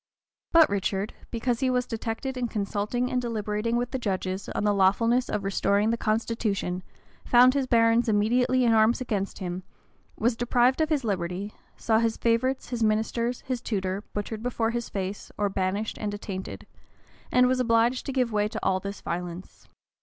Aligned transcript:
But 0.51 0.67
Richard, 0.67 1.13
because 1.29 1.59
he 1.59 1.69
was 1.69 1.85
detected 1.85 2.35
in 2.35 2.47
consulting 2.47 3.11
and 3.11 3.21
deliberating 3.21 3.75
with 3.75 3.91
the 3.91 3.99
judges 3.99 4.49
on 4.49 4.63
the 4.63 4.73
lawfulness 4.73 5.29
of 5.29 5.43
restoring 5.43 5.91
the 5.91 5.95
constitution, 5.95 6.81
found 7.23 7.53
his 7.53 7.67
barons 7.67 8.09
immediately 8.09 8.65
in 8.65 8.71
arms 8.73 8.99
against 8.99 9.37
him; 9.37 9.61
was 10.17 10.35
deprived 10.35 10.81
of 10.81 10.89
his 10.89 11.03
liberty; 11.03 11.53
saw 11.77 11.99
his 11.99 12.17
favorites, 12.17 12.69
his 12.69 12.81
ministers, 12.81 13.41
his 13.41 13.61
tutor, 13.61 14.03
butchered 14.15 14.41
before 14.41 14.71
his 14.71 14.89
face, 14.89 15.31
or 15.37 15.49
banished 15.49 15.99
and 15.99 16.15
attainted; 16.15 16.65
and 17.31 17.45
was 17.47 17.59
obliged 17.59 18.03
to 18.07 18.11
give 18.11 18.31
way 18.31 18.47
to 18.47 18.59
all 18.65 18.79
this 18.79 19.01
violence. 19.01 19.67